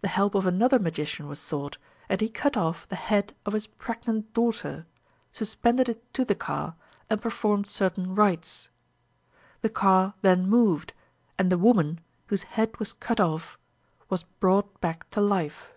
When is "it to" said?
5.88-6.24